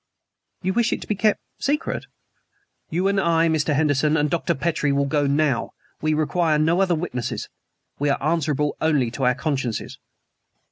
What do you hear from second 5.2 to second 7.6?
now. We require no other witnesses.